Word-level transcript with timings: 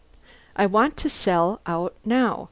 I 0.55 0.65
want 0.65 0.97
to 0.97 1.11
sell 1.11 1.61
out 1.67 1.95
now. 2.03 2.39